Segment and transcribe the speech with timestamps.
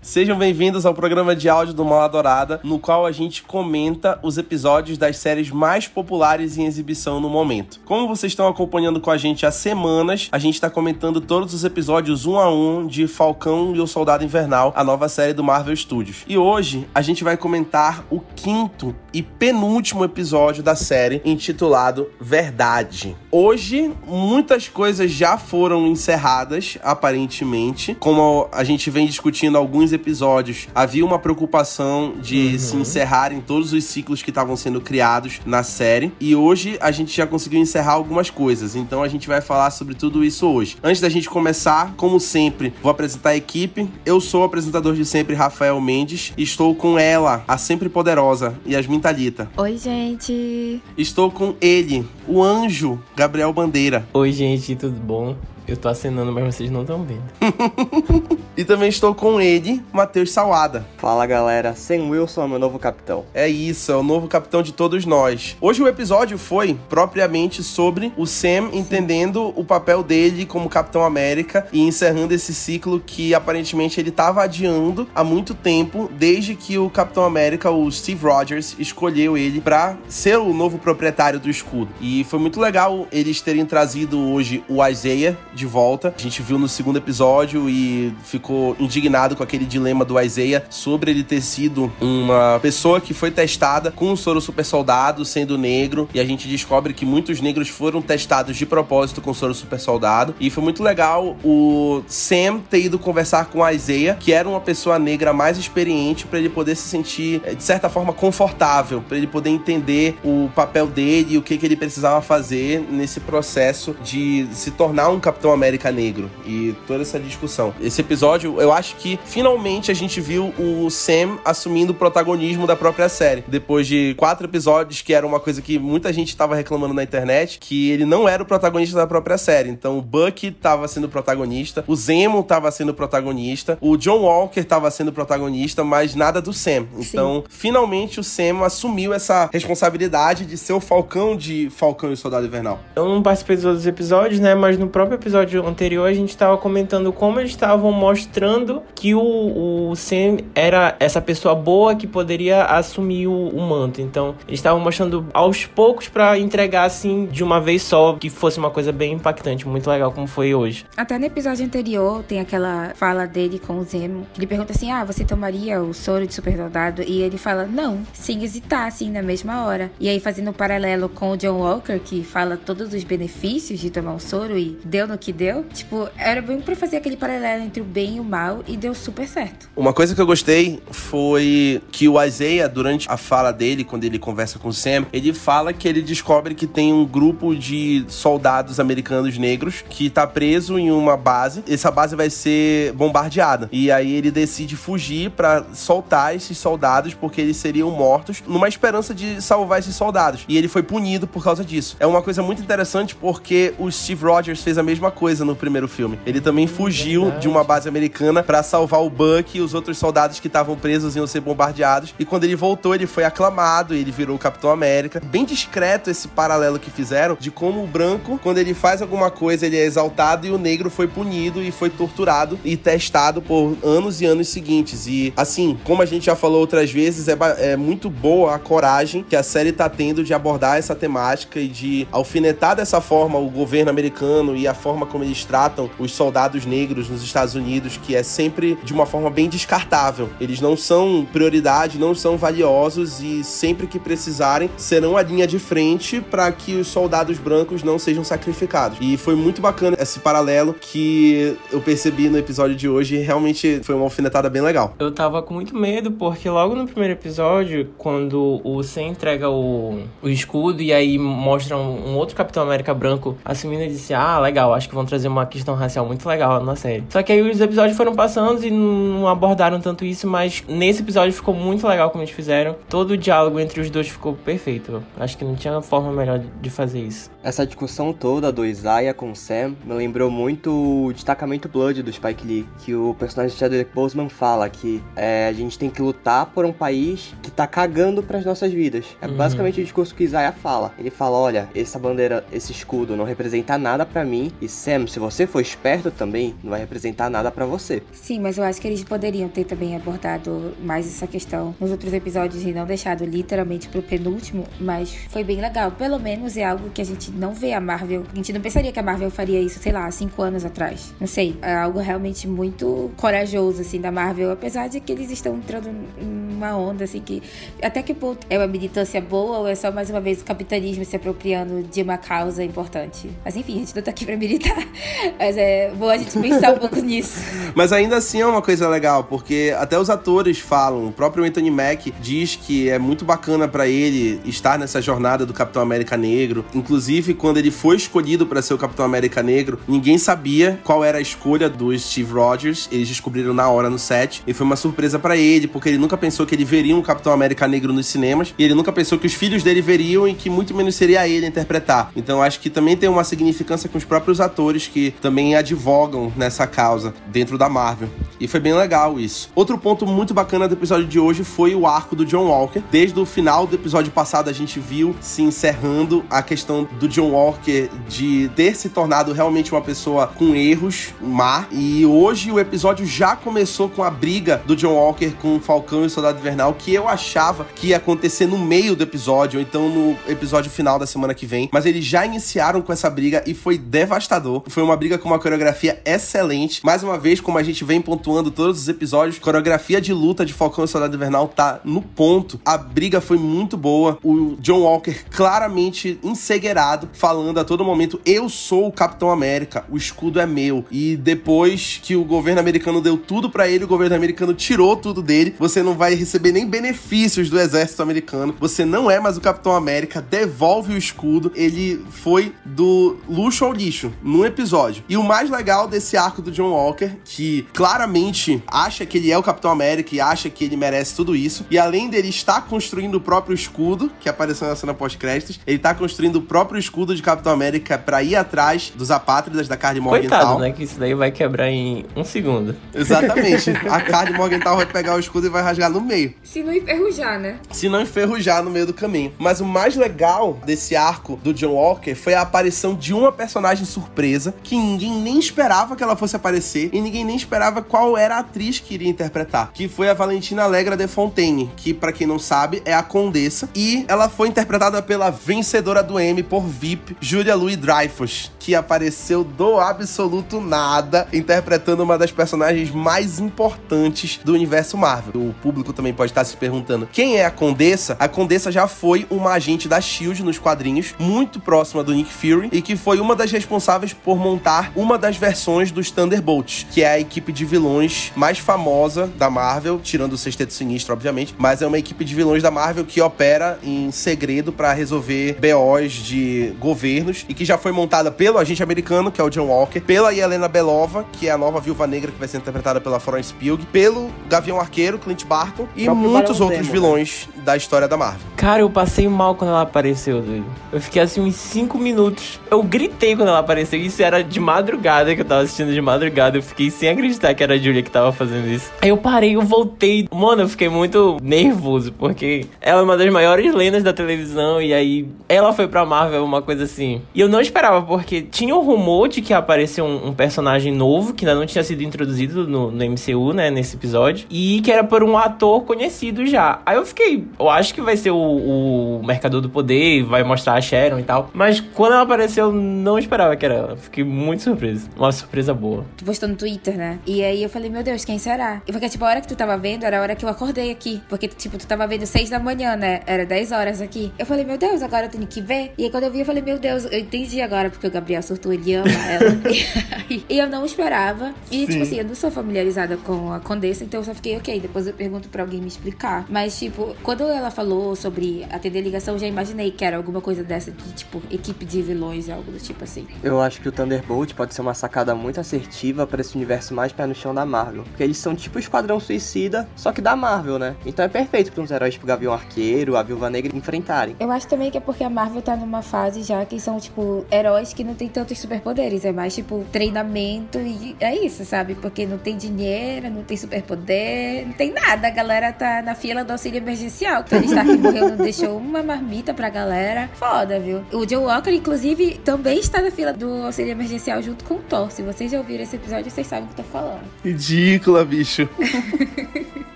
[0.00, 4.38] Sejam bem-vindos ao programa de áudio do Mal Adorada, no qual a gente comenta os
[4.38, 7.80] episódios das séries mais populares em exibição no momento.
[7.84, 11.64] Como vocês estão acompanhando com a gente há semanas, a gente está comentando todos os
[11.64, 15.74] episódios um a um de Falcão e o Soldado Invernal, a nova série do Marvel
[15.74, 16.24] Studios.
[16.28, 23.16] E hoje a gente vai comentar o quinto e penúltimo episódio da série, intitulado Verdade.
[23.32, 31.04] Hoje, muitas coisas já foram encerradas, aparentemente, como a gente vem discutindo alguns episódios havia
[31.04, 32.58] uma preocupação de uhum.
[32.58, 36.12] se encerrarem todos os ciclos que estavam sendo criados na série.
[36.20, 38.74] E hoje a gente já conseguiu encerrar algumas coisas.
[38.74, 40.76] Então a gente vai falar sobre tudo isso hoje.
[40.82, 43.88] Antes da gente começar, como sempre, vou apresentar a equipe.
[44.04, 46.32] Eu sou o apresentador de sempre, Rafael Mendes.
[46.36, 49.50] Estou com ela, a sempre poderosa, Yasmin Talita.
[49.56, 50.82] Oi, gente.
[50.96, 54.06] Estou com ele, o anjo, Gabriel Bandeira.
[54.12, 55.36] Oi, gente, tudo bom?
[55.68, 57.22] Eu tô acenando, mas vocês não estão vendo.
[58.56, 60.86] e também estou com ele, Matheus Salada.
[60.96, 63.26] Fala galera, Sam Wilson é meu novo capitão.
[63.34, 65.58] É isso, é o novo capitão de todos nós.
[65.60, 71.68] Hoje o episódio foi propriamente sobre o Sam entendendo o papel dele como Capitão América
[71.70, 76.88] e encerrando esse ciclo que aparentemente ele estava adiando há muito tempo, desde que o
[76.88, 81.90] Capitão América, o Steve Rogers, escolheu ele para ser o novo proprietário do escudo.
[82.00, 86.14] E foi muito legal eles terem trazido hoje o Isaiah de volta.
[86.16, 91.10] A gente viu no segundo episódio e ficou indignado com aquele dilema do Isaiah sobre
[91.10, 96.08] ele ter sido uma pessoa que foi testada com o soro super soldado, sendo negro,
[96.14, 99.80] e a gente descobre que muitos negros foram testados de propósito com o soro super
[99.80, 100.34] soldado.
[100.38, 104.60] E foi muito legal o Sam ter ido conversar com a Isaiah, que era uma
[104.60, 109.16] pessoa negra mais experiente, para ele poder se sentir, eh, de certa forma, confortável, para
[109.16, 113.96] ele poder entender o papel dele e o que, que ele precisava fazer nesse processo
[114.04, 117.74] de se tornar um capitão Capitão América negro e toda essa discussão.
[117.80, 122.76] Esse episódio, eu acho que finalmente a gente viu o Sam assumindo o protagonismo da
[122.76, 123.44] própria série.
[123.46, 127.58] Depois de quatro episódios, que era uma coisa que muita gente estava reclamando na internet,
[127.58, 129.70] que ele não era o protagonista da própria série.
[129.70, 134.20] Então o Bucky estava sendo o protagonista, o Zemo estava sendo o protagonista, o John
[134.20, 136.86] Walker estava sendo o protagonista, mas nada do Sam.
[136.98, 137.44] Então, Sim.
[137.48, 142.80] finalmente o Sam assumiu essa responsabilidade de ser o Falcão de Falcão e Soldado Invernal.
[142.94, 144.54] Eu não participei dos outros episódios, né?
[144.54, 149.14] Mas no próprio episódio episódio anterior a gente estava comentando como eles estavam mostrando que
[149.14, 154.00] o, o Sam era essa pessoa boa que poderia assumir o, o manto.
[154.00, 158.58] Então, eles estavam mostrando aos poucos para entregar assim de uma vez só, que fosse
[158.58, 160.84] uma coisa bem impactante, muito legal como foi hoje.
[160.96, 164.90] Até no episódio anterior tem aquela fala dele com o Zemo, que ele pergunta assim:
[164.90, 169.10] "Ah, você tomaria o soro de super soldado?" E ele fala: "Não", sem hesitar assim
[169.10, 169.90] na mesma hora.
[170.00, 173.90] E aí fazendo um paralelo com o John Walker, que fala todos os benefícios de
[173.90, 177.14] tomar o soro e deu no que que deu, tipo, era bem pra fazer aquele
[177.14, 179.68] paralelo entre o bem e o mal e deu super certo.
[179.76, 184.18] Uma coisa que eu gostei foi que o Isaiah, durante a fala dele, quando ele
[184.18, 188.80] conversa com o Sam, ele fala que ele descobre que tem um grupo de soldados
[188.80, 191.62] americanos negros que tá preso em uma base.
[191.68, 193.68] Essa base vai ser bombardeada.
[193.70, 199.14] E aí ele decide fugir para soltar esses soldados porque eles seriam mortos numa esperança
[199.14, 200.46] de salvar esses soldados.
[200.48, 201.98] E ele foi punido por causa disso.
[202.00, 205.88] É uma coisa muito interessante porque o Steve Rogers fez a mesma coisa no primeiro
[205.88, 206.18] filme.
[206.26, 210.40] Ele também fugiu de uma base americana para salvar o Buck e os outros soldados
[210.40, 212.14] que estavam presos iam ser bombardeados.
[212.18, 215.20] E quando ele voltou, ele foi aclamado, ele virou o Capitão América.
[215.24, 219.66] Bem discreto esse paralelo que fizeram de como o branco, quando ele faz alguma coisa,
[219.66, 224.20] ele é exaltado e o negro foi punido e foi torturado e testado por anos
[224.20, 225.06] e anos seguintes.
[225.06, 229.24] E assim, como a gente já falou outras vezes, é, é muito boa a coragem
[229.28, 233.48] que a série tá tendo de abordar essa temática e de alfinetar dessa forma o
[233.48, 238.14] governo americano e a forma como eles tratam os soldados negros nos Estados Unidos, que
[238.14, 240.28] é sempre de uma forma bem descartável.
[240.40, 245.58] Eles não são prioridade, não são valiosos e sempre que precisarem serão a linha de
[245.58, 248.98] frente para que os soldados brancos não sejam sacrificados.
[249.00, 253.16] E foi muito bacana esse paralelo que eu percebi no episódio de hoje.
[253.18, 254.94] Realmente foi uma alfinetada bem legal.
[254.98, 260.02] Eu tava com muito medo porque logo no primeiro episódio, quando o Sam entrega o,
[260.22, 264.38] o escudo e aí mostra um, um outro Capitão América branco assumindo e disse: Ah,
[264.38, 267.04] legal, acho que vão trazer uma questão racial muito legal na série.
[267.10, 271.32] Só que aí os episódios foram passando e não abordaram tanto isso, mas nesse episódio
[271.32, 272.76] ficou muito legal como eles fizeram.
[272.88, 275.02] Todo o diálogo entre os dois ficou perfeito.
[275.18, 277.30] Acho que não tinha forma melhor de fazer isso.
[277.42, 282.46] Essa discussão toda do Isaiah com Sam me lembrou muito o destacamento Blood do Spike
[282.46, 286.46] Lee, que o personagem de Chadwick Boseman fala que é, a gente tem que lutar
[286.46, 289.06] por um país que tá cagando pras nossas vidas.
[289.20, 289.34] É uhum.
[289.34, 290.92] basicamente o discurso que Isaiah fala.
[290.98, 295.18] Ele fala, olha, essa bandeira, esse escudo não representa nada para mim, e Sam, se
[295.18, 298.00] você for esperto também, não vai representar nada para você.
[298.12, 302.12] Sim, mas eu acho que eles poderiam ter também abordado mais essa questão nos outros
[302.12, 305.90] episódios e não deixado literalmente pro penúltimo, mas foi bem legal.
[305.90, 308.22] Pelo menos é algo que a gente não vê a Marvel.
[308.32, 311.12] A gente não pensaria que a Marvel faria isso, sei lá, cinco anos atrás.
[311.18, 311.56] Não sei.
[311.60, 314.52] É algo realmente muito corajoso, assim, da Marvel.
[314.52, 315.90] Apesar de que eles estão entrando
[316.20, 317.42] numa onda, assim, que
[317.82, 321.04] até que ponto é uma militância boa ou é só mais uma vez o capitalismo
[321.04, 323.28] se apropriando de uma causa importante.
[323.44, 324.67] Mas enfim, a gente não tá aqui pra militar.
[325.38, 327.40] Mas é bom a gente pensar um pouco nisso.
[327.74, 331.06] Mas ainda assim é uma coisa legal, porque até os atores falam.
[331.06, 335.52] O próprio Anthony Mack diz que é muito bacana para ele estar nessa jornada do
[335.52, 336.64] Capitão América Negro.
[336.74, 341.18] Inclusive, quando ele foi escolhido para ser o Capitão América Negro, ninguém sabia qual era
[341.18, 342.88] a escolha do Steve Rogers.
[342.90, 344.42] Eles descobriram na hora no set.
[344.46, 347.32] E foi uma surpresa para ele, porque ele nunca pensou que ele veria um Capitão
[347.32, 348.54] América Negro nos cinemas.
[348.58, 351.46] E ele nunca pensou que os filhos dele veriam e que muito menos seria ele
[351.46, 352.10] interpretar.
[352.16, 356.66] Então acho que também tem uma significância com os próprios atores que também advogam nessa
[356.66, 358.08] causa dentro da Marvel.
[358.40, 359.50] E foi bem legal isso.
[359.54, 362.82] Outro ponto muito bacana do episódio de hoje foi o arco do John Walker.
[362.90, 367.30] Desde o final do episódio passado a gente viu se encerrando a questão do John
[367.30, 371.66] Walker de ter se tornado realmente uma pessoa com erros, má.
[371.70, 376.02] E hoje o episódio já começou com a briga do John Walker com o Falcão
[376.02, 379.62] e o Soldado Invernal, que eu achava que ia acontecer no meio do episódio, ou
[379.62, 381.68] então no episódio final da semana que vem.
[381.72, 384.47] Mas eles já iniciaram com essa briga e foi devastador.
[384.68, 386.84] Foi uma briga com uma coreografia excelente.
[386.84, 390.52] Mais uma vez, como a gente vem pontuando todos os episódios, coreografia de luta de
[390.52, 392.60] Falcão e Soldado Invernal tá no ponto.
[392.64, 394.18] A briga foi muito boa.
[394.22, 399.96] O John Walker claramente ensegueirado, falando a todo momento: Eu sou o Capitão América, o
[399.96, 400.84] escudo é meu.
[400.90, 405.22] E depois que o governo americano deu tudo para ele, o governo americano tirou tudo
[405.22, 405.54] dele.
[405.58, 408.54] Você não vai receber nem benefícios do exército americano.
[408.60, 410.20] Você não é mais o Capitão América.
[410.20, 411.52] Devolve o escudo.
[411.54, 415.02] Ele foi do luxo ao lixo num episódio.
[415.08, 419.36] E o mais legal desse arco do John Walker, que claramente acha que ele é
[419.36, 421.66] o Capitão América e acha que ele merece tudo isso.
[421.70, 425.92] E além dele estar construindo o próprio escudo, que apareceu na cena pós-créditos, ele tá
[425.92, 430.38] construindo o próprio escudo de Capitão América para ir atrás dos apátridas da carne Morgenthau.
[430.38, 430.72] Coitado, né?
[430.72, 432.76] Que isso daí vai quebrar em um segundo.
[432.94, 433.70] Exatamente.
[433.90, 436.32] a carne Morgenthau vai pegar o escudo e vai rasgar no meio.
[436.44, 437.58] Se não enferrujar, né?
[437.72, 439.32] Se não enferrujar no meio do caminho.
[439.38, 443.84] Mas o mais legal desse arco do John Walker foi a aparição de uma personagem
[443.84, 444.17] surpresa
[444.64, 448.38] que ninguém nem esperava que ela fosse aparecer e ninguém nem esperava qual era a
[448.40, 452.38] atriz que iria interpretar, que foi a Valentina Allegra de Fontaine, que para quem não
[452.38, 457.54] sabe é a Condessa e ela foi interpretada pela vencedora do Emmy por VIP, Julia
[457.54, 465.48] Louis-Dreyfus, que apareceu do absoluto nada, interpretando uma das personagens mais importantes do universo Marvel.
[465.48, 468.16] O público também pode estar se perguntando quem é a Condessa.
[468.18, 472.68] A Condessa já foi uma agente da Shield nos quadrinhos, muito próxima do Nick Fury
[472.72, 477.08] e que foi uma das responsáveis por montar uma das versões dos Thunderbolts, que é
[477.08, 481.86] a equipe de vilões mais famosa da Marvel, tirando o Sexteto Sinistro, obviamente, mas é
[481.86, 487.44] uma equipe de vilões da Marvel que opera em segredo para resolver BOs de governos
[487.48, 490.68] e que já foi montada pelo agente americano, que é o John Walker, pela Helena
[490.68, 494.30] Belova, que é a nova Viúva Negra que vai ser interpretada pela Florence Pugh, pelo
[494.48, 497.62] Gavião Arqueiro, Clint Barton e muitos outros Demo, vilões né?
[497.64, 498.40] da história da Marvel.
[498.56, 500.66] Cara, eu passei mal quando ela apareceu, doido.
[500.92, 502.60] Eu fiquei assim uns 5 minutos.
[502.70, 503.97] Eu gritei quando ela apareceu.
[503.98, 506.58] Isso era de madrugada que eu tava assistindo de madrugada.
[506.58, 508.90] Eu fiquei sem acreditar que era a Julia que tava fazendo isso.
[509.00, 510.28] Aí eu parei, eu voltei.
[510.32, 514.80] Mano, eu fiquei muito nervoso, porque ela é uma das maiores lendas da televisão.
[514.80, 517.20] E aí ela foi pra Marvel, uma coisa assim.
[517.34, 520.32] E eu não esperava, porque tinha o um rumor de que ia aparecer um, um,
[520.32, 524.46] personagem novo, que ainda não tinha sido introduzido no, no MCU, né, nesse episódio.
[524.50, 526.80] E que era por um ator conhecido já.
[526.84, 530.74] Aí eu fiquei, eu acho que vai ser o, o Mercador do Poder, vai mostrar
[530.74, 531.50] a Sharon e tal.
[531.52, 533.87] Mas quando ela apareceu, eu não esperava que era ela.
[533.96, 535.08] Fiquei muito surpreso.
[535.16, 536.04] Uma surpresa boa.
[536.16, 537.18] Tu postou no Twitter, né?
[537.26, 538.82] E aí eu falei, meu Deus, quem será?
[538.86, 540.90] E porque, tipo, a hora que tu tava vendo, era a hora que eu acordei
[540.90, 541.22] aqui.
[541.28, 543.20] Porque, tipo, tu tava vendo seis da manhã, né?
[543.26, 544.32] Era 10 horas aqui.
[544.38, 545.92] Eu falei, meu Deus, agora eu tenho que ver.
[545.98, 548.42] E aí quando eu vi, eu falei, meu Deus, eu entendi agora, porque o Gabriel
[548.42, 549.58] surtou, ele ama ela.
[550.48, 551.54] e eu não esperava.
[551.70, 551.86] E, tipo Sim.
[551.86, 554.80] tipo assim, eu não sou familiarizada com a Condessa, então eu só fiquei, ok.
[554.80, 556.46] Depois eu pergunto pra alguém me explicar.
[556.48, 560.62] Mas, tipo, quando ela falou sobre atender ligação, eu já imaginei que era alguma coisa
[560.62, 563.26] dessa de, tipo, equipe de vilões, algo do tipo assim.
[563.42, 567.12] Eu acho que o Thunderbolt pode ser uma sacada muito assertiva para esse universo mais
[567.12, 568.04] pé no chão da Marvel.
[568.04, 570.96] Porque eles são tipo o Esquadrão Suicida, só que da Marvel, né?
[571.04, 574.36] Então é perfeito para uns heróis tipo Gavião Arqueiro, a Viúva Negra enfrentarem.
[574.38, 577.44] Eu acho também que é porque a Marvel tá numa fase já que são, tipo,
[577.50, 579.24] heróis que não tem tantos superpoderes.
[579.24, 581.94] É mais, tipo, treinamento e é isso, sabe?
[581.94, 585.28] Porque não tem dinheiro, não tem superpoder, não tem nada.
[585.28, 587.44] A galera tá na fila do auxílio emergencial.
[587.44, 590.28] Tony Stark morreu, não deixou uma marmita pra galera.
[590.34, 591.02] Foda, viu?
[591.12, 595.10] O Joe Walker, inclusive, também está na fila do auxílio emergencial junto com o Thor.
[595.10, 597.24] Se vocês já ouviram esse episódio, vocês sabem o que eu tô falando.
[597.44, 598.68] Ridícula, bicho.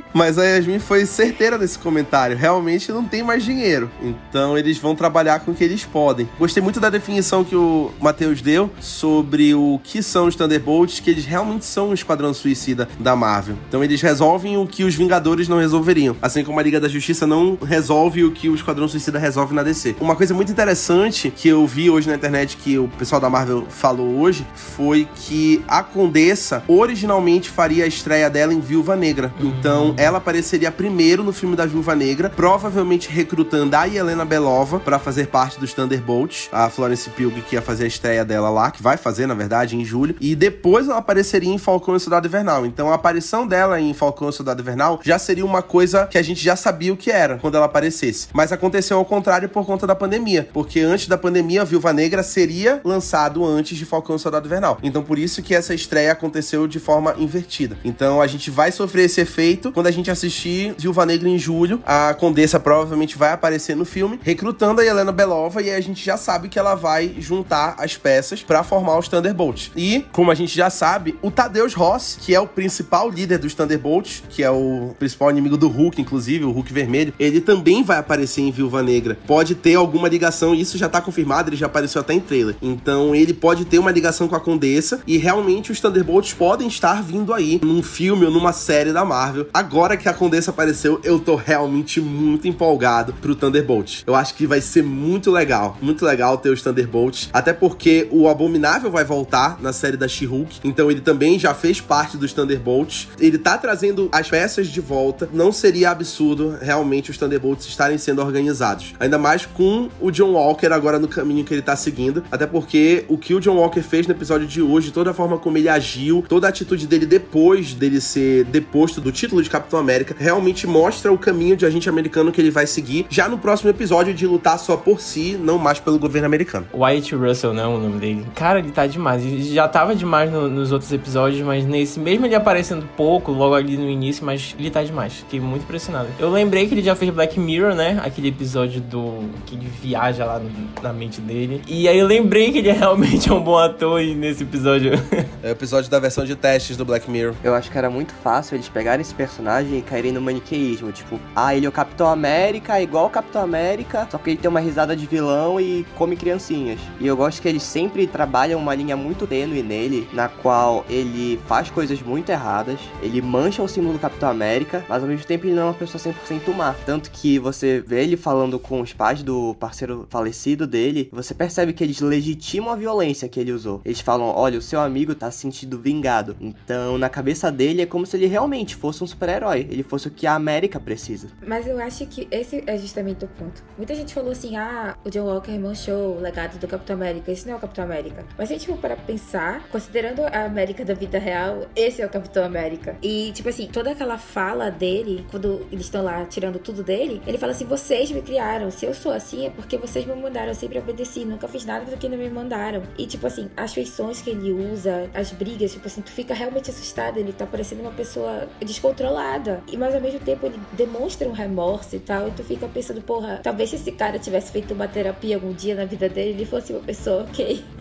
[0.12, 2.36] Mas a Yasmin foi certeira nesse comentário.
[2.36, 3.90] Realmente não tem mais dinheiro.
[4.02, 6.28] Então eles vão trabalhar com o que eles podem.
[6.38, 11.10] Gostei muito da definição que o Matheus deu sobre o que são os Thunderbolts, que
[11.10, 13.56] eles realmente são um esquadrão suicida da Marvel.
[13.68, 16.16] Então eles resolvem o que os Vingadores não resolveriam.
[16.20, 19.62] Assim como a Liga da Justiça não resolve o que o Esquadrão Suicida resolve na
[19.62, 19.96] DC.
[20.00, 23.66] Uma coisa muito interessante que eu vi hoje na internet que o pessoal da Marvel
[23.68, 29.32] falou hoje foi que a Condessa originalmente faria a estreia dela em Viúva Negra.
[29.40, 34.98] Então ela apareceria primeiro no filme da Viúva Negra, provavelmente recrutando a Helena Belova para
[34.98, 38.82] fazer parte dos Thunderbolts, a Florence Pugh que ia fazer a estreia dela lá, que
[38.82, 42.66] vai fazer na verdade em julho, e depois ela apareceria em Falcão e Soldado Invernal.
[42.66, 46.22] Então a aparição dela em Falcão e Soldado Invernal já seria uma coisa que a
[46.22, 48.26] gente já sabia o que era quando ela aparecesse.
[48.32, 52.24] Mas aconteceu ao contrário por conta da pandemia, porque antes da pandemia a Viúva Negra
[52.24, 54.78] seria lançado antes de Falcão e Soldado Invernal.
[54.82, 57.78] Então por isso que essa estreia aconteceu de forma invertida.
[57.84, 61.80] Então a gente vai sofrer esse efeito quando a gente assistir Viúva Negra em julho.
[61.86, 66.16] A Condessa provavelmente vai aparecer no filme, recrutando a Helena Belova e a gente já
[66.16, 69.70] sabe que ela vai juntar as peças para formar os Thunderbolts.
[69.76, 73.54] E, como a gente já sabe, o Tadeus Ross, que é o principal líder dos
[73.54, 77.98] Thunderbolts, que é o principal inimigo do Hulk, inclusive, o Hulk vermelho, ele também vai
[77.98, 79.18] aparecer em Viúva Negra.
[79.26, 82.56] Pode ter alguma ligação, isso já tá confirmado, ele já apareceu até em trailer.
[82.62, 87.02] Então, ele pode ter uma ligação com a Condessa e realmente os Thunderbolts podem estar
[87.02, 89.46] vindo aí num filme ou numa série da Marvel.
[89.52, 94.02] Agora que a Condessa apareceu, eu tô realmente muito empolgado pro Thunderbolt.
[94.06, 98.28] Eu acho que vai ser muito legal, muito legal ter os Thunderbolts, até porque o
[98.28, 103.08] Abominável vai voltar na série da She-Hulk, então ele também já fez parte dos Thunderbolts.
[103.18, 105.28] Ele tá trazendo as peças de volta.
[105.32, 108.94] Não seria absurdo realmente os Thunderbolts estarem sendo organizados.
[109.00, 113.04] Ainda mais com o John Walker agora no caminho que ele tá seguindo, até porque
[113.08, 115.68] o que o John Walker fez no episódio de hoje, toda a forma como ele
[115.68, 120.66] agiu, toda a atitude dele depois dele ser deposto do título de Capitão América, realmente
[120.66, 124.26] mostra o caminho de agente americano que ele vai seguir já no próximo episódio de
[124.26, 126.66] lutar só por si, não mais pelo governo americano.
[126.74, 127.64] Wyatt Russell, né?
[127.66, 128.26] O nome dele.
[128.34, 129.24] Cara, ele tá demais.
[129.24, 133.54] Ele já tava demais no- nos outros episódios, mas nesse, mesmo ele aparecendo pouco, logo
[133.54, 135.14] ali no início, mas ele tá demais.
[135.14, 136.08] Fiquei muito impressionado.
[136.18, 138.00] Eu lembrei que ele já fez Black Mirror, né?
[138.04, 139.24] Aquele episódio do.
[139.46, 140.50] que ele viaja lá no-
[140.82, 141.62] na mente dele.
[141.66, 144.92] E aí eu lembrei que ele realmente é um bom ator e nesse episódio.
[145.42, 147.34] É o episódio da versão de testes do Black Mirror.
[147.42, 150.92] Eu acho que era muito fácil eles pegarem esse personagem e caírem no maniqueísmo.
[150.92, 154.36] Tipo, ah, ele é o Capitão América, é igual o Capitão América, só que ele
[154.38, 156.80] tem uma risada de vilão e come criancinhas.
[157.00, 161.40] E eu gosto que eles sempre trabalham uma linha muito tênue nele, na qual ele
[161.46, 165.46] faz coisas muito erradas, ele mancha o símbolo do Capitão América, mas ao mesmo tempo
[165.46, 166.74] ele não é uma pessoa 100% má.
[166.86, 171.72] Tanto que você vê ele falando com os pais do parceiro falecido dele, você percebe
[171.72, 173.80] que eles legitimam a violência que ele usou.
[173.84, 176.36] Eles falam: olha, o seu amigo tá se sentindo vingado.
[176.40, 179.41] Então, na cabeça dele é como se ele realmente fosse um super-herói.
[179.50, 181.28] Ele fosse o que a América precisa.
[181.46, 183.62] Mas eu acho que esse é justamente o ponto.
[183.76, 187.30] Muita gente falou assim: ah, o John Walker manchou o legado do Capitão América.
[187.30, 188.24] Esse não é o Capitão América.
[188.36, 192.06] Mas se a gente for para pensar, considerando a América da vida real, esse é
[192.06, 192.96] o Capitão América.
[193.02, 197.38] E, tipo assim, toda aquela fala dele, quando eles estão lá tirando tudo dele, ele
[197.38, 198.70] fala assim: vocês me criaram.
[198.70, 200.48] Se eu sou assim, é porque vocês me mandaram.
[200.48, 201.24] Eu sempre obedeci.
[201.24, 202.82] Nunca fiz nada do que não me mandaram.
[202.98, 206.70] E, tipo assim, as feições que ele usa, as brigas, tipo assim, tu fica realmente
[206.70, 207.18] assustado.
[207.18, 209.31] Ele tá parecendo uma pessoa descontrolada.
[209.70, 212.28] E, mas ao mesmo tempo, ele demonstra um remorso e tal.
[212.28, 215.74] E tu fica pensando, porra, talvez se esse cara tivesse feito uma terapia algum dia
[215.74, 217.62] na vida dele, ele fosse uma pessoa ok.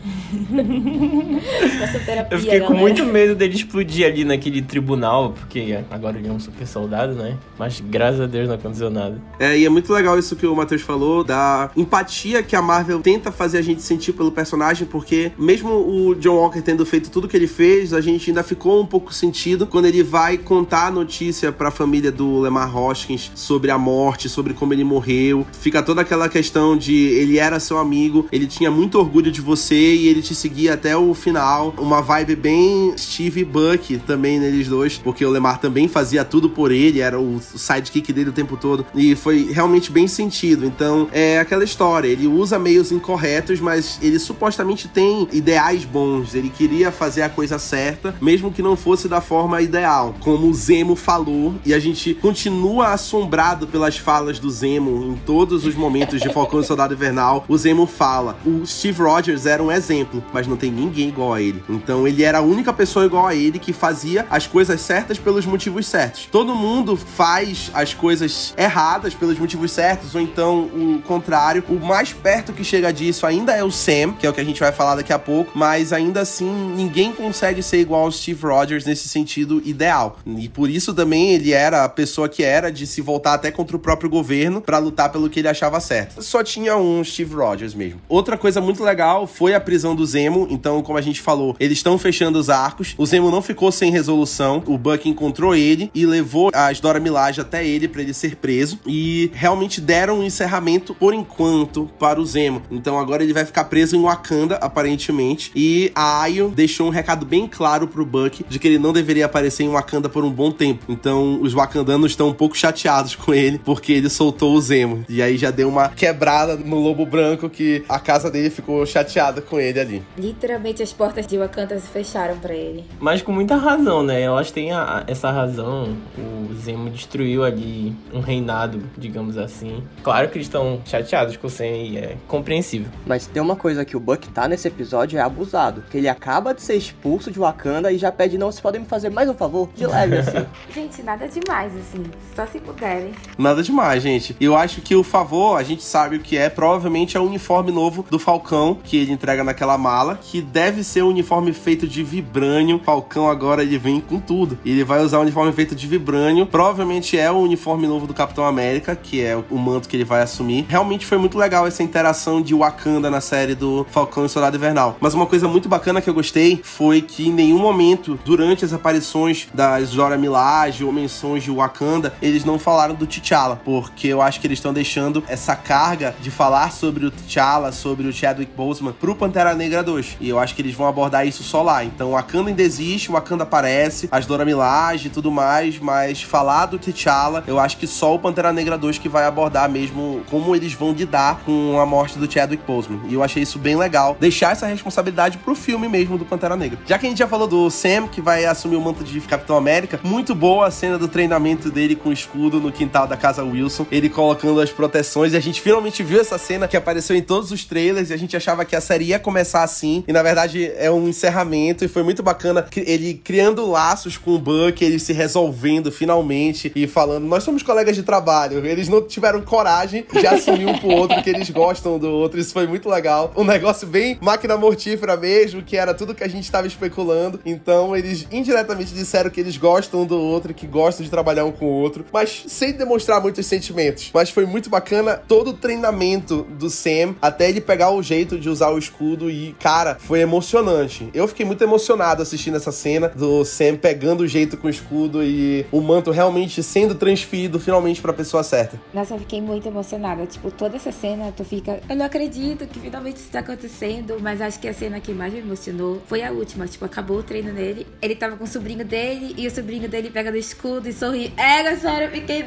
[2.06, 2.82] Terapia, Eu fiquei com galera.
[2.82, 7.38] muito medo dele explodir ali naquele tribunal, porque agora ele é um super soldado, né?
[7.58, 9.22] Mas graças a Deus não aconteceu nada.
[9.40, 13.00] É, e é muito legal isso que o Matheus falou, da empatia que a Marvel
[13.02, 17.28] tenta fazer a gente sentir pelo personagem, porque mesmo o John Walker tendo feito tudo
[17.28, 20.92] que ele fez, a gente ainda ficou um pouco sentido quando ele vai contar a
[20.92, 25.46] notícia condolência pra família do Lemar Hoskins sobre a morte, sobre como ele morreu.
[25.52, 29.96] Fica toda aquela questão de ele era seu amigo, ele tinha muito orgulho de você
[29.96, 31.74] e ele te seguia até o final.
[31.78, 36.72] Uma vibe bem Steve Buck também neles dois, porque o Lemar também fazia tudo por
[36.72, 38.86] ele, era o sidekick dele o tempo todo.
[38.94, 40.66] E foi realmente bem sentido.
[40.66, 46.36] Então, é aquela história, ele usa meios incorretos, mas ele supostamente tem ideais bons.
[46.36, 50.54] Ele queria fazer a coisa certa, mesmo que não fosse da forma ideal, como o
[50.54, 51.31] Zemo falou,
[51.66, 56.60] e a gente continua assombrado pelas falas do Zemo em todos os momentos de Falcão
[56.60, 57.46] e Soldado Invernal.
[57.48, 61.42] O Zemo fala: o Steve Rogers era um exemplo, mas não tem ninguém igual a
[61.42, 61.64] ele.
[61.70, 65.46] Então ele era a única pessoa igual a ele que fazia as coisas certas pelos
[65.46, 66.28] motivos certos.
[66.32, 71.64] Todo mundo faz as coisas erradas pelos motivos certos, ou então o contrário.
[71.70, 74.46] O mais perto que chega disso ainda é o Sam, que é o que a
[74.46, 78.42] gente vai falar daqui a pouco, mas ainda assim ninguém consegue ser igual ao Steve
[78.42, 80.20] Rogers nesse sentido ideal.
[80.26, 83.76] E por isso também ele era a pessoa que era de se voltar até contra
[83.76, 86.22] o próprio governo para lutar pelo que ele achava certo.
[86.22, 88.02] Só tinha um Steve Rogers mesmo.
[88.08, 90.48] Outra coisa muito legal foi a prisão do Zemo.
[90.50, 92.96] Então, como a gente falou, eles estão fechando os arcos.
[92.98, 94.64] O Zemo não ficou sem resolução.
[94.66, 98.80] O Buck encontrou ele e levou as Dora Milaje até ele para ele ser preso.
[98.86, 102.62] E realmente deram um encerramento por enquanto para o Zemo.
[102.72, 105.52] Então agora ele vai ficar preso em Wakanda, aparentemente.
[105.56, 109.26] E a Ayo deixou um recado bem claro pro Buck de que ele não deveria
[109.26, 110.86] aparecer em Wakanda por um bom tempo.
[110.90, 115.06] Então os wakandanos estão um pouco chateados com ele porque ele soltou o Zemo.
[115.10, 119.42] E aí já deu uma quebrada no Lobo Branco que a casa dele ficou chateada
[119.42, 120.04] com ele ali.
[120.18, 122.86] Literalmente as portas de Wakanda se fecharam para ele.
[123.00, 124.26] Mas com muita razão, né?
[124.26, 125.96] Eu acho que tem a, essa razão.
[126.18, 129.84] O Zemo destruiu ali um reinado, digamos assim.
[130.04, 132.90] Claro que eles estão chateados com o Sam e é compreensível.
[133.06, 135.84] Mas tem uma coisa que o Buck tá nesse episódio é abusado.
[135.90, 138.88] Que ele acaba de ser expulso de Wakanda e já pede, não, vocês podem me
[138.88, 139.70] fazer mais um favor?
[139.76, 140.46] De leve, assim.
[140.74, 142.04] Gente, nada demais, assim.
[142.36, 143.12] Só se puderem.
[143.38, 144.36] Nada demais, gente.
[144.40, 147.72] Eu acho que o favor, a gente sabe o que é, provavelmente é o uniforme
[147.72, 152.04] novo do Falcão, que ele entrega naquela mala, que deve ser um uniforme feito de
[152.04, 152.82] vibrânio.
[152.84, 154.58] Falcão agora ele vem com tudo.
[154.66, 156.46] Ele vai usar um uniforme feito de vibrânio.
[156.46, 160.22] Provavelmente é o uniforme novo do Capitão América, que é o manto que ele vai
[160.22, 160.66] assumir.
[160.70, 164.98] Realmente foi muito legal essa interação de Wakanda na série do Falcão e Soldado Invernal.
[165.00, 168.74] Mas uma coisa muito bacana que eu gostei foi que em nenhum momento, durante as
[168.74, 174.22] aparições das Zora Milaje ou menções de Wakanda, eles não falaram do T'Challa, porque eu
[174.22, 178.52] acho que eles estão deixando essa carga de falar sobre o T'Challa, sobre o Chadwick
[178.56, 180.18] Boseman pro Pantera Negra 2.
[180.20, 181.84] E eu acho que eles vão abordar isso só lá.
[181.84, 186.78] Então, Wakanda ainda existe, Wakanda aparece, as Dora Milaje e tudo mais, mas falar do
[186.78, 190.74] T'Challa, eu acho que só o Pantera Negra 2 que vai abordar mesmo como eles
[190.74, 193.00] vão lidar com a morte do Chadwick Boseman.
[193.08, 196.80] E eu achei isso bem legal, deixar essa responsabilidade pro filme mesmo do Pantera Negra.
[196.86, 199.56] Já que a gente já falou do Sam, que vai assumir o manto de Capitão
[199.56, 203.44] América, muito boa a cena do treinamento dele com o escudo no quintal da casa
[203.44, 207.22] Wilson, ele colocando as proteções, e a gente finalmente viu essa cena que apareceu em
[207.22, 210.24] todos os trailers, e a gente achava que a série ia começar assim, e na
[210.24, 214.98] verdade é um encerramento, e foi muito bacana ele criando laços com o Buck, ele
[214.98, 220.26] se resolvendo finalmente, e falando, nós somos colegas de trabalho, eles não tiveram coragem de
[220.26, 223.32] assumir um pro outro, que eles gostam do outro, isso foi muito legal.
[223.38, 227.40] Um negócio bem máquina mortífera mesmo, que era tudo que a gente estava especulando.
[227.46, 231.66] Então eles indiretamente disseram que eles gostam do outro, que gostam de trabalhar um com
[231.66, 234.12] o outro, mas sem demonstrar muitos sentimentos.
[234.14, 238.48] Mas foi muito bacana todo o treinamento do Sam, até ele pegar o jeito de
[238.48, 241.10] usar o escudo e, cara, foi emocionante.
[241.16, 245.24] Eu fiquei muito emocionado assistindo essa cena do Sam pegando o jeito com o escudo
[245.24, 248.80] e o manto realmente sendo transferido finalmente para a pessoa certa.
[248.94, 250.28] Nossa, eu fiquei muito emocionada.
[250.28, 254.40] Tipo, toda essa cena, tu fica, eu não acredito que finalmente isso tá acontecendo, mas
[254.42, 256.68] acho que a cena que mais me emocionou foi a última.
[256.68, 260.12] Tipo, acabou o treino dele, ele tava com o sobrinho dele e o sobrinho dele
[260.12, 260.51] pega no escudo
[260.88, 261.34] e sorri.
[261.38, 262.44] É, sério, eu fiquei,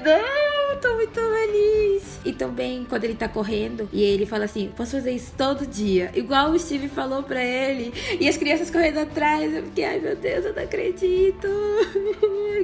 [0.72, 2.20] não, tô muito feliz.
[2.24, 6.10] E também quando ele tá correndo e ele fala assim: posso fazer isso todo dia,
[6.14, 9.54] igual o Steve falou pra ele, e as crianças correndo atrás.
[9.54, 11.48] Eu fiquei, ai meu Deus, eu não acredito.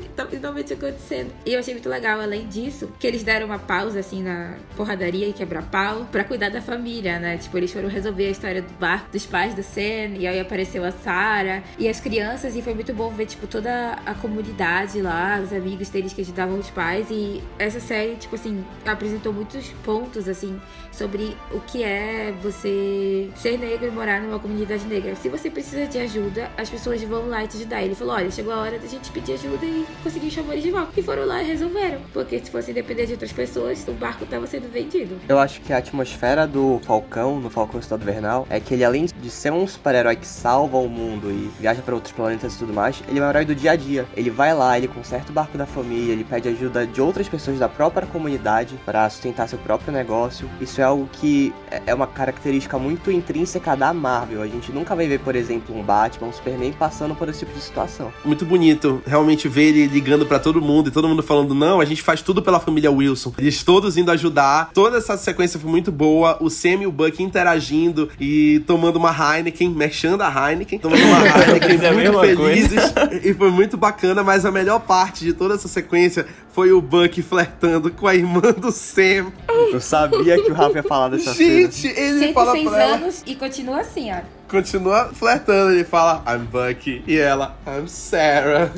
[0.01, 1.33] que tá finalmente acontecendo.
[1.45, 5.29] E eu achei muito legal, além disso, que eles deram uma pausa assim na porradaria
[5.29, 7.37] e quebra-pau pra cuidar da família, né?
[7.37, 10.85] Tipo, eles foram resolver a história do barco dos pais do Sen, e aí apareceu
[10.85, 15.41] a Sarah e as crianças, e foi muito bom ver, tipo, toda a comunidade lá,
[15.43, 17.09] os amigos deles que ajudavam os pais.
[17.11, 20.61] E essa série tipo assim, apresentou muitos pontos, assim,
[20.93, 25.17] sobre o que é você ser negro e morar numa comunidade negra.
[25.17, 27.83] Se você precisa de ajuda, as pessoas vão lá e te ajudar.
[27.83, 30.71] Ele falou: olha, chegou a hora da gente pedir ajuda e conseguir chamar eles de
[30.71, 30.93] volta.
[30.97, 32.01] E foram lá e resolveram.
[32.13, 35.19] Porque se fosse depender de outras pessoas, o barco tava sendo vendido.
[35.29, 39.07] Eu acho que a atmosfera do Falcão, no Falcão Estado Vernal, é que ele, além
[39.07, 42.73] de ser um super-herói que salva o mundo e viaja para outros planetas e tudo
[42.73, 44.07] mais, ele é um herói do dia a dia.
[44.17, 47.59] Ele vai lá, ele conserta o barco da família, ele pede ajuda de outras pessoas
[47.59, 50.47] da própria comunidade para sustentar seu próprio negócio.
[50.61, 54.43] Isso é algo que é, é uma característica muito intrínseca da Marvel.
[54.43, 57.55] A gente nunca vai ver, por exemplo, um Batman, um Superman passando por esse tipo
[57.55, 58.13] de situação.
[58.23, 61.87] Muito bonito realmente ver ele ligando para todo mundo e todo mundo falando: não, a
[61.87, 63.33] gente faz tudo pela família Wilson.
[63.39, 64.69] Eles todos indo ajudar.
[64.75, 66.37] Toda essa sequência foi muito boa.
[66.39, 71.17] O Sam e o Buck interagindo e tomando uma Heineken, mexendo a Heineken, tomando uma
[71.25, 72.93] Heineken É muito mesma felizes.
[73.25, 77.23] E foi muito bacana, mas a melhor parte de toda essa sequência foi o Buck
[77.23, 79.33] flertando com a irmã do Sam.
[79.73, 81.71] Eu sabia que o Rafa ia falar dessa cena.
[81.71, 82.95] Gente, ele fala 106 pra ela.
[82.97, 84.21] anos e continua assim, ó.
[84.51, 85.73] Continua flertando.
[85.73, 87.03] Ele fala, I'm Bucky.
[87.07, 88.71] E ela, I'm Sarah.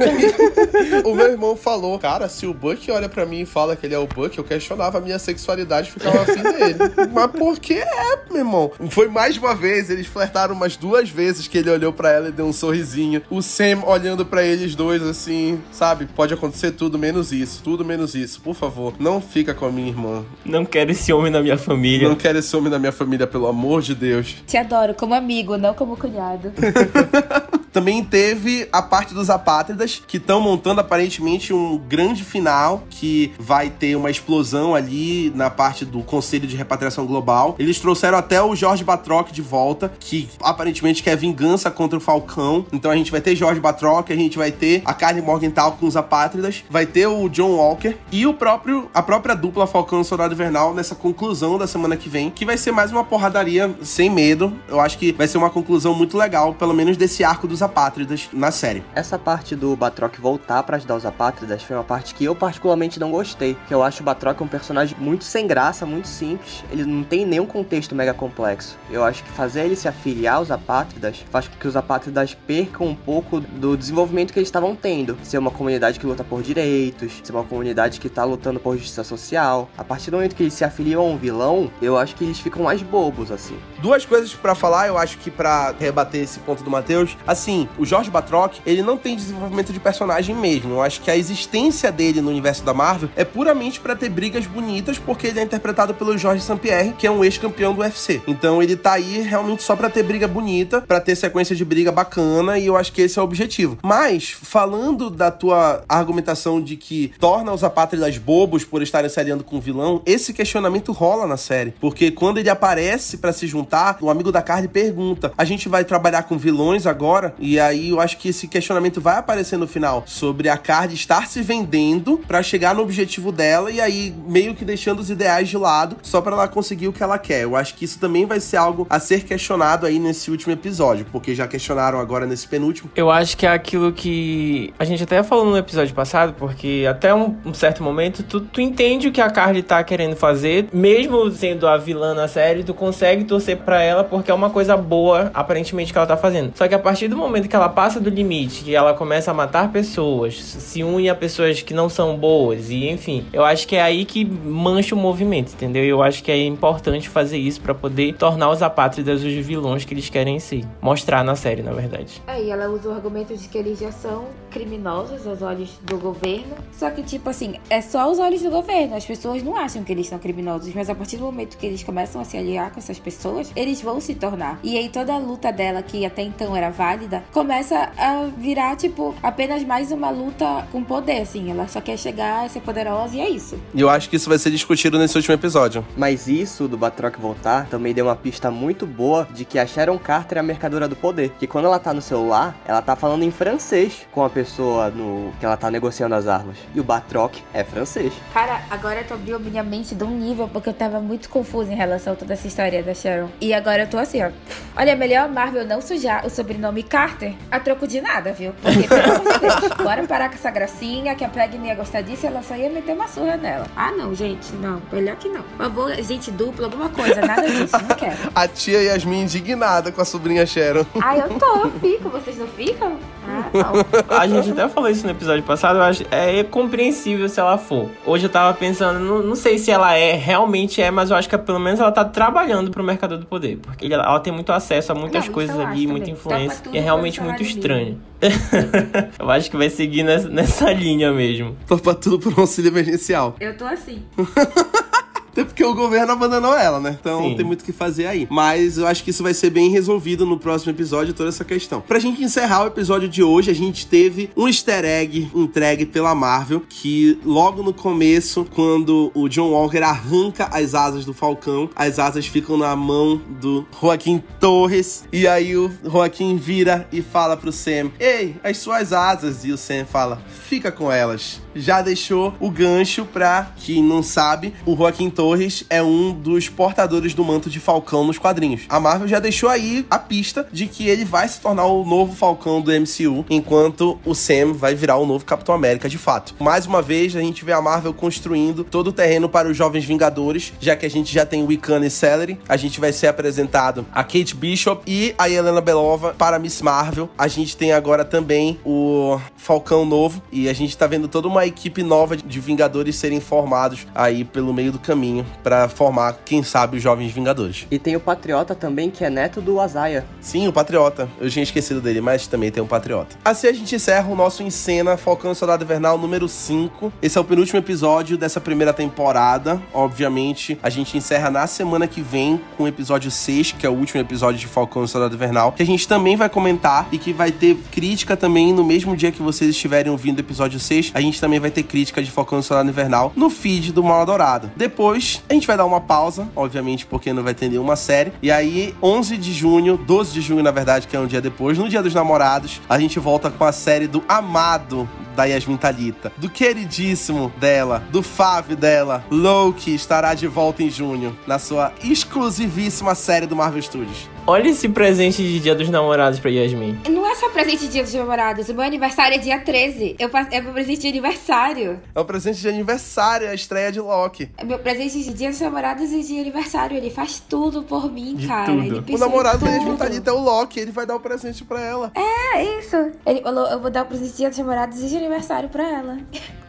[1.04, 3.94] o meu irmão falou, cara, se o Bucky olha pra mim e fala que ele
[3.94, 6.78] é o Bucky, eu questionava a minha sexualidade e ficava afim dele.
[7.12, 8.70] Mas por que é, meu irmão?
[8.90, 12.32] Foi mais uma vez, eles flertaram umas duas vezes que ele olhou pra ela e
[12.32, 13.22] deu um sorrisinho.
[13.30, 16.06] O Sam olhando pra eles dois assim, sabe?
[16.06, 18.40] Pode acontecer tudo menos isso, tudo menos isso.
[18.40, 20.24] Por favor, não fica com a minha irmã.
[20.44, 22.08] Não quero esse homem na minha família.
[22.08, 24.36] Não quero esse homem na minha família, pelo amor de Deus.
[24.46, 26.52] Te adoro como amigo, não como cunhado.
[27.72, 33.70] Também teve a parte dos apátridas, que estão montando aparentemente um grande final, que vai
[33.70, 37.56] ter uma explosão ali na parte do Conselho de Repatriação Global.
[37.58, 42.66] Eles trouxeram até o Jorge Batroc de volta, que aparentemente quer vingança contra o Falcão.
[42.72, 45.86] Então a gente vai ter Jorge Batroc, a gente vai ter a Carly Morgenthau com
[45.86, 50.04] os apátridas, vai ter o John Walker e o próprio a própria dupla Falcão e
[50.04, 54.10] Soldado Invernal nessa conclusão da semana que vem, que vai ser mais uma porradaria sem
[54.10, 54.52] medo.
[54.68, 58.28] Eu acho que vai ser uma conclusão muito legal, pelo menos desse arco dos apátridas
[58.32, 58.82] na série.
[58.94, 62.98] Essa parte do Batroc voltar pra ajudar os apátridas foi uma parte que eu particularmente
[63.00, 63.56] não gostei.
[63.66, 66.64] Que eu acho o Batroc um personagem muito sem graça, muito simples.
[66.70, 68.76] Ele não tem nenhum contexto mega complexo.
[68.90, 72.88] Eu acho que fazer ele se afiliar aos apátridas faz com que os apátridas percam
[72.88, 75.16] um pouco do desenvolvimento que eles estavam tendo.
[75.22, 79.04] Ser uma comunidade que luta por direitos, ser uma comunidade que tá lutando por justiça
[79.04, 79.68] social.
[79.76, 82.38] A partir do momento que eles se afiliam a um vilão, eu acho que eles
[82.40, 83.56] ficam mais bobos, assim.
[83.80, 87.16] Duas coisas pra falar, eu acho que pra rebater esse ponto do Matheus.
[87.26, 90.74] Assim, o Jorge Batroc, ele não tem desenvolvimento de personagem mesmo.
[90.74, 94.46] Eu acho que a existência dele no universo da Marvel é puramente pra ter brigas
[94.46, 98.20] bonitas, porque ele é interpretado pelo Jorge St-Pierre, que é um ex-campeão do UFC.
[98.26, 101.92] Então ele tá aí realmente só pra ter briga bonita, pra ter sequência de briga
[101.92, 103.78] bacana, e eu acho que esse é o objetivo.
[103.82, 109.44] Mas, falando da tua argumentação de que torna os apátridas bobos por estarem se aliando
[109.44, 111.74] com o vilão, esse questionamento rola na série.
[111.80, 115.84] Porque quando ele aparece pra se juntar, o amigo da Carly pergunta: a gente vai
[115.84, 117.34] trabalhar com vilões agora?
[117.42, 121.26] E aí eu acho que esse questionamento vai aparecer no final sobre a Carly estar
[121.26, 125.56] se vendendo pra chegar no objetivo dela e aí meio que deixando os ideais de
[125.56, 127.42] lado só pra ela conseguir o que ela quer.
[127.42, 131.04] Eu acho que isso também vai ser algo a ser questionado aí nesse último episódio,
[131.10, 132.90] porque já questionaram agora nesse penúltimo.
[132.94, 137.12] Eu acho que é aquilo que a gente até falou no episódio passado, porque até
[137.12, 141.28] um, um certo momento tu, tu entende o que a Carly tá querendo fazer, mesmo
[141.32, 145.30] sendo a vilã na série, tu consegue torcer pra ela porque é uma coisa boa,
[145.34, 146.52] aparentemente, que ela tá fazendo.
[146.54, 149.34] Só que a partir do momento que ela passa do limite, que ela começa a
[149.34, 153.76] matar pessoas, se une a pessoas que não são boas, e enfim, eu acho que
[153.76, 155.84] é aí que mancha o movimento, entendeu?
[155.84, 159.94] Eu acho que é importante fazer isso pra poder tornar os apátridas os vilões que
[159.94, 160.64] eles querem ser.
[160.80, 162.22] Mostrar na série, na verdade.
[162.26, 166.54] Aí ela usa o argumento de que eles já são criminosos aos olhos do governo.
[166.72, 168.96] Só que, tipo assim, é só aos olhos do governo.
[168.96, 171.82] As pessoas não acham que eles são criminosos, mas a partir do momento que eles
[171.82, 174.58] começam a se aliar com essas pessoas, eles vão se tornar.
[174.62, 179.14] E aí toda a luta dela, que até então era válida, começa a virar, tipo,
[179.22, 181.50] apenas mais uma luta com poder, assim.
[181.50, 183.58] Ela só quer chegar, ser poderosa e é isso.
[183.74, 185.84] E eu acho que isso vai ser discutido nesse último episódio.
[185.96, 189.98] Mas isso do Batroc voltar também deu uma pista muito boa de que a Sharon
[189.98, 191.30] Carter é a mercadora do poder.
[191.38, 195.32] Que quando ela tá no celular, ela tá falando em francês com a pessoa no
[195.38, 196.56] que ela tá negociando as armas.
[196.74, 198.12] E o Batroc é francês.
[198.32, 201.76] Cara, agora tu abriu minha mente de um nível porque eu tava muito confusa em
[201.76, 203.28] relação a toda essa história da Sharon.
[203.40, 204.30] E agora eu tô assim, ó.
[204.76, 207.11] Olha, é melhor a Marvel não sujar o sobrenome Carter
[207.50, 208.52] a troco de nada, viu?
[208.60, 211.74] Porque, pelo amor de Deus, bora parar com essa gracinha, que a Peg não ia
[211.74, 213.66] gostar disso, ela só ia meter uma surra nela.
[213.76, 214.80] Ah, não, gente, não.
[214.92, 215.42] Melhor que não.
[215.42, 218.16] Por favor, gente dupla, alguma coisa, nada disso, não quero.
[218.34, 220.84] A tia Yasmin indignada com a sobrinha Sharon.
[221.02, 222.08] Ah, eu tô, eu fico.
[222.08, 222.96] Vocês não ficam?
[223.26, 224.16] Ah, não.
[224.18, 227.88] A gente até falou isso no episódio passado, eu acho é compreensível se ela for.
[228.04, 231.28] Hoje eu tava pensando, não, não sei se ela é, realmente é, mas eu acho
[231.28, 233.58] que pelo menos ela tá trabalhando pro mercado do poder.
[233.58, 236.62] Porque ela, ela tem muito acesso a muitas Não, coisas ali, muita influência.
[236.72, 238.00] E é realmente muito estranho.
[239.18, 241.56] eu acho que vai seguir nessa, nessa linha mesmo.
[241.66, 243.36] Topa tudo por um auxílio emergencial.
[243.40, 244.02] Eu tô assim.
[245.52, 246.96] Porque o governo abandonou ela, né?
[246.98, 247.36] Então Sim.
[247.36, 248.26] tem muito o que fazer aí.
[248.30, 251.82] Mas eu acho que isso vai ser bem resolvido no próximo episódio, toda essa questão.
[251.82, 256.14] Pra gente encerrar o episódio de hoje, a gente teve um easter egg entregue pela
[256.14, 261.98] Marvel, que logo no começo, quando o John Walker arranca as asas do Falcão, as
[261.98, 265.04] asas ficam na mão do Joaquim Torres.
[265.12, 269.44] E aí o Joaquim vira e fala pro Sam: Ei, as suas asas.
[269.44, 271.42] E o Sam fala: Fica com elas.
[271.54, 277.14] Já deixou o gancho pra quem não sabe, o Joaquim Torres é um dos portadores
[277.14, 278.62] do manto de Falcão nos quadrinhos.
[278.68, 282.14] A Marvel já deixou aí a pista de que ele vai se tornar o novo
[282.14, 286.34] Falcão do MCU, enquanto o Sam vai virar o novo Capitão América de fato.
[286.38, 289.84] Mais uma vez, a gente vê a Marvel construindo todo o terreno para os Jovens
[289.84, 293.86] Vingadores, já que a gente já tem Wiccan e Celery, a gente vai ser apresentado
[293.92, 297.08] a Kate Bishop e a Helena Belova para Miss Marvel.
[297.18, 301.46] A gente tem agora também o Falcão novo e a gente tá vendo toda uma
[301.46, 306.76] equipe nova de Vingadores serem formados aí pelo meio do caminho para formar, quem sabe,
[306.76, 307.66] os Jovens Vingadores.
[307.70, 310.04] E tem o Patriota também, que é neto do Azaia.
[310.20, 311.08] Sim, o Patriota.
[311.20, 313.16] Eu tinha esquecido dele, mas também tem um Patriota.
[313.24, 316.92] Assim a gente encerra o nosso Em Cena Falcão e Soldado Invernal número 5.
[317.02, 319.60] Esse é o penúltimo episódio dessa primeira temporada.
[319.72, 323.72] Obviamente, a gente encerra na semana que vem com o episódio 6, que é o
[323.72, 327.12] último episódio de Falcão e Soldado Invernal, que a gente também vai comentar e que
[327.12, 330.92] vai ter crítica também no mesmo dia que vocês estiverem ouvindo o episódio 6.
[330.94, 334.04] A gente também vai ter crítica de Falcão e Soldado Invernal no feed do Mal
[334.04, 334.50] Dourado.
[334.56, 338.12] Depois, a gente vai dar uma pausa, obviamente, porque não vai ter nenhuma série.
[338.22, 341.58] E aí, 11 de junho, 12 de junho, na verdade, que é um dia depois,
[341.58, 346.12] no Dia dos Namorados, a gente volta com a série do amado da Yasmin Talita,
[346.16, 352.94] do queridíssimo dela, do fave dela, Loki, estará de volta em junho, na sua exclusivíssima
[352.94, 354.08] série do Marvel Studios.
[354.24, 356.78] Olha esse presente de Dia dos Namorados pra Yasmin.
[356.88, 358.48] Não é só presente de dia dos namorados.
[358.48, 359.96] O meu aniversário é dia 13.
[359.98, 361.80] Eu passo- É meu presente de aniversário.
[361.92, 364.30] É o presente de aniversário, a estreia de Loki.
[364.38, 366.76] É meu presente de dia dos namorados e de aniversário.
[366.76, 368.46] Ele faz tudo por mim, De cara.
[368.46, 368.84] tudo.
[368.86, 369.50] Ele O namorado da.
[369.50, 371.90] Yasmin Talita é o Loki, ele vai dar o presente pra ela.
[371.96, 372.76] É isso.
[373.04, 375.68] Ele falou, eu vou dar o presente de dia dos namorados e de aniversário pra
[375.68, 375.98] ela.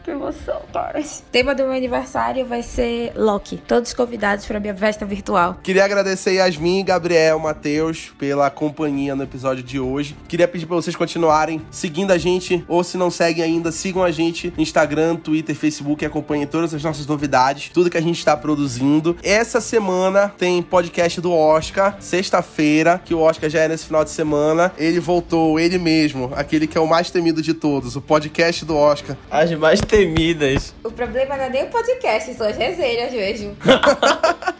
[0.04, 1.00] Que emoção, cara.
[1.00, 3.56] O tema do meu aniversário vai ser Loki.
[3.56, 5.58] Todos convidados pra minha festa virtual.
[5.62, 10.14] Queria agradecer Yasmin, Gabriel, Matheus pela companhia no episódio de hoje.
[10.28, 14.10] Queria pedir pra vocês continuarem seguindo a gente, ou se não seguem ainda, sigam a
[14.10, 18.18] gente no Instagram, Twitter, Facebook e acompanhem todas as nossas novidades, tudo que a gente
[18.18, 19.16] está produzindo.
[19.22, 24.10] Essa semana tem podcast do Oscar, sexta-feira, que o Oscar já é nesse final de
[24.10, 24.70] semana.
[24.76, 28.76] Ele voltou, ele mesmo, aquele que é o mais temido de todos, o podcast do
[28.76, 29.16] Oscar.
[29.30, 30.74] As mais temidas.
[30.82, 33.56] O problema não é nem o podcast, são as resenhas mesmo.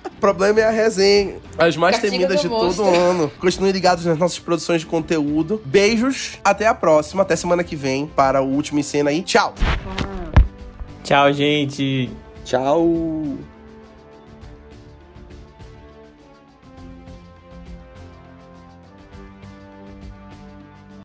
[0.07, 1.37] O problema é a resenha.
[1.59, 2.85] As mais Castigo temidas de monstro.
[2.85, 3.31] todo ano.
[3.38, 5.61] Continuem ligados nas nossas produções de conteúdo.
[5.64, 9.23] Beijos, até a próxima, até semana que vem para o último em cena aí.
[9.23, 9.55] Tchau!
[11.03, 12.11] Tchau, gente.
[12.44, 13.54] Tchau!